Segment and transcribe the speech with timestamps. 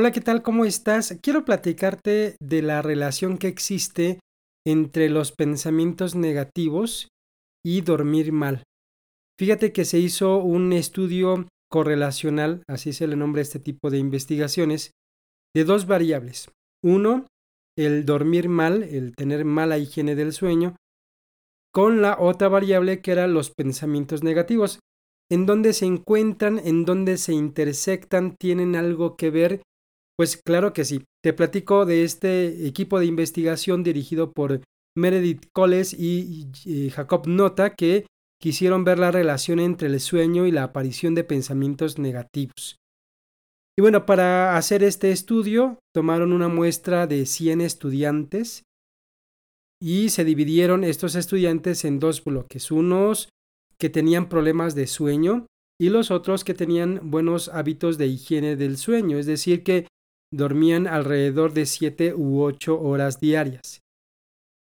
[0.00, 0.40] Hola, ¿qué tal?
[0.40, 1.18] ¿Cómo estás?
[1.20, 4.18] Quiero platicarte de la relación que existe
[4.66, 7.08] entre los pensamientos negativos
[7.62, 8.62] y dormir mal.
[9.38, 14.92] Fíjate que se hizo un estudio correlacional, así se le nombra este tipo de investigaciones,
[15.54, 16.50] de dos variables.
[16.82, 17.26] Uno,
[17.76, 20.76] el dormir mal, el tener mala higiene del sueño,
[21.74, 24.78] con la otra variable que eran los pensamientos negativos.
[25.30, 29.60] En dónde se encuentran, en dónde se intersectan, tienen algo que ver
[30.20, 31.02] pues claro que sí.
[31.24, 34.60] Te platico de este equipo de investigación dirigido por
[34.94, 36.46] Meredith Coles y,
[36.90, 38.04] Jacob Nota que
[38.38, 42.76] quisieron ver la relación entre el sueño y la aparición de pensamientos negativos.
[43.78, 48.64] Y bueno, para hacer este estudio tomaron una muestra de 100 estudiantes
[49.80, 53.30] y se dividieron estos estudiantes en dos bloques, unos
[53.78, 55.46] que tenían problemas de sueño
[55.80, 59.86] y los otros que tenían buenos hábitos de higiene del sueño, es decir, que
[60.32, 63.80] dormían alrededor de 7 u 8 horas diarias.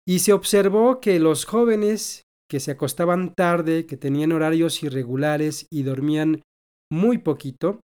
[0.06, 5.84] Y se observó que los jóvenes que se acostaban tarde, que tenían horarios irregulares y
[5.84, 6.42] dormían
[6.90, 7.80] muy poquito,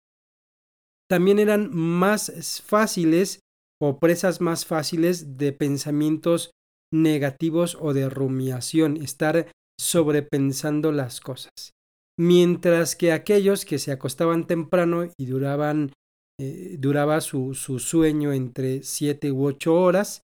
[1.08, 3.40] también eran más fáciles
[3.80, 6.50] o presas más fáciles de pensamientos
[6.92, 11.72] negativos o de rumiación, estar sobrepensando las cosas.
[12.18, 15.92] Mientras que aquellos que se acostaban temprano y duraban
[16.38, 20.22] eh, duraba su, su sueño entre 7 u 8 horas,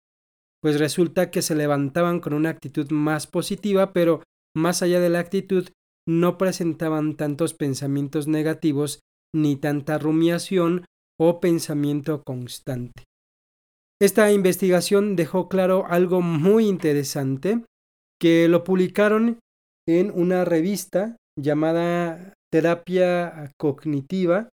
[0.61, 4.23] pues resulta que se levantaban con una actitud más positiva, pero
[4.55, 5.69] más allá de la actitud,
[6.07, 9.01] no presentaban tantos pensamientos negativos
[9.35, 10.85] ni tanta rumiación
[11.19, 13.03] o pensamiento constante.
[14.01, 17.65] Esta investigación dejó claro algo muy interesante
[18.19, 19.39] que lo publicaron
[19.87, 24.49] en una revista llamada Terapia Cognitiva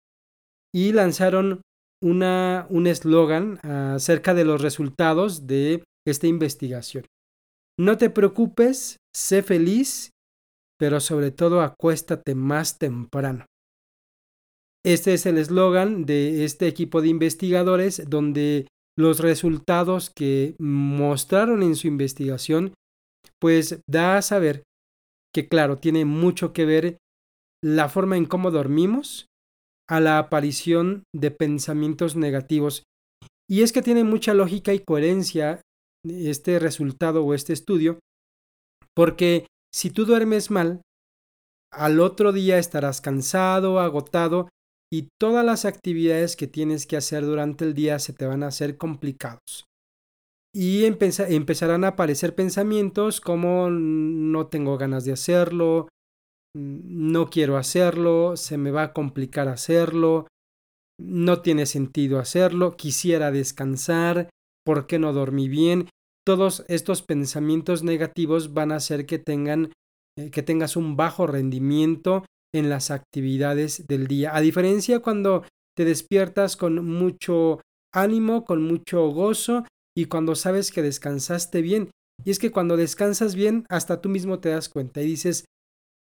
[0.73, 1.61] y lanzaron
[2.01, 7.05] una, un eslogan acerca de los resultados de esta investigación.
[7.77, 10.11] No te preocupes, sé feliz,
[10.79, 13.45] pero sobre todo acuéstate más temprano.
[14.85, 21.75] Este es el eslogan de este equipo de investigadores donde los resultados que mostraron en
[21.75, 22.73] su investigación
[23.39, 24.63] pues da a saber
[25.33, 26.97] que claro, tiene mucho que ver
[27.63, 29.27] la forma en cómo dormimos,
[29.89, 32.83] a la aparición de pensamientos negativos.
[33.49, 35.61] Y es que tiene mucha lógica y coherencia
[36.07, 37.99] este resultado o este estudio,
[38.95, 40.81] porque si tú duermes mal,
[41.73, 44.49] al otro día estarás cansado, agotado
[44.91, 48.47] y todas las actividades que tienes que hacer durante el día se te van a
[48.47, 49.65] hacer complicados.
[50.53, 55.89] Y empezarán a aparecer pensamientos como no tengo ganas de hacerlo,
[56.55, 60.27] no quiero hacerlo, se me va a complicar hacerlo,
[60.99, 64.29] no tiene sentido hacerlo, quisiera descansar,
[64.65, 65.89] ¿por qué no dormí bien?
[66.25, 69.71] Todos estos pensamientos negativos van a hacer que tengan
[70.19, 74.35] eh, que tengas un bajo rendimiento en las actividades del día.
[74.35, 75.45] A diferencia cuando
[75.77, 77.61] te despiertas con mucho
[77.93, 79.65] ánimo, con mucho gozo
[79.95, 81.91] y cuando sabes que descansaste bien.
[82.25, 85.45] Y es que cuando descansas bien, hasta tú mismo te das cuenta y dices,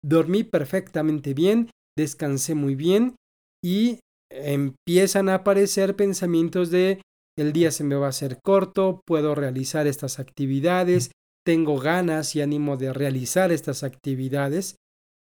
[0.03, 3.15] dormí perfectamente bien, descansé muy bien
[3.63, 3.99] y
[4.31, 7.01] empiezan a aparecer pensamientos de
[7.37, 11.11] el día se me va a hacer corto, puedo realizar estas actividades,
[11.45, 14.75] tengo ganas y ánimo de realizar estas actividades,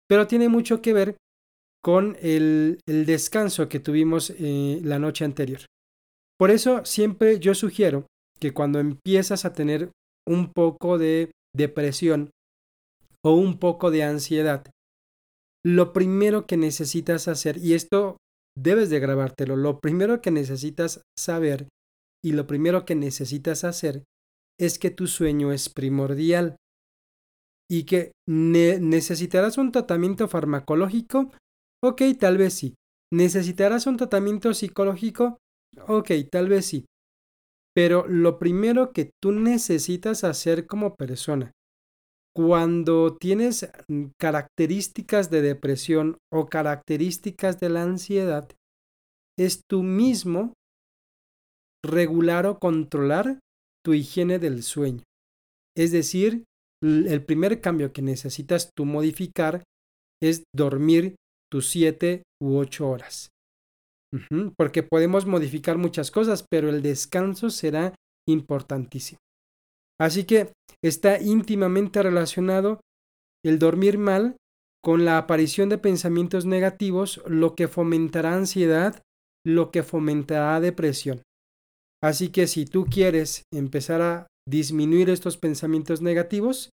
[0.08, 1.16] pero tiene mucho que ver
[1.82, 5.60] con el, descanso que tuvimos eh, la noche anterior.
[6.38, 8.06] Por eso siempre yo sugiero
[8.40, 9.90] que cuando empiezas a tener
[10.28, 12.30] un poco de depresión
[13.24, 14.64] o un poco de ansiedad,
[15.64, 18.16] lo primero que necesitas hacer, y esto
[18.56, 21.68] debes de grabártelo, lo primero que necesitas saber
[22.24, 24.04] y lo primero que necesitas hacer
[24.60, 26.56] es que tu sueño es primordial
[27.70, 31.30] y que necesitarás un tratamiento farmacológico,
[31.82, 32.74] ok, tal vez sí.
[33.12, 35.38] ¿Necesitarás un tratamiento psicológico?
[35.86, 36.86] Ok, tal vez sí.
[37.74, 41.52] Pero lo primero que tú necesitas hacer como persona
[42.34, 48.48] cuando tienes mm, características de depresión o características de la ansiedad,
[49.38, 50.54] es tú mismo
[51.84, 53.40] regular o controlar
[53.84, 55.02] tu higiene del sueño.
[55.76, 56.44] Es decir,
[56.82, 59.62] el primer cambio que necesitas tú modificar
[60.22, 61.16] es dormir
[61.50, 63.28] tus siete u ocho horas.
[64.56, 67.94] Porque podemos modificar muchas cosas, pero el descanso será
[68.28, 69.18] importantísimo.
[70.00, 70.52] Así que
[70.82, 72.80] está íntimamente relacionado
[73.44, 74.36] el dormir mal
[74.82, 79.02] con la aparición de pensamientos negativos, lo que fomentará ansiedad,
[79.46, 81.22] lo que fomentará depresión.
[82.02, 86.70] Así que si tú quieres empezar a disminuir estos pensamientos negativos,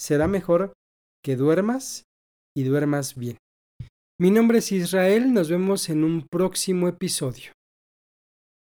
[0.00, 0.72] será mejor
[1.24, 2.04] que duermas
[2.56, 3.38] y duermas bien.
[4.20, 7.52] Mi nombre es Israel, nos vemos en un próximo episodio.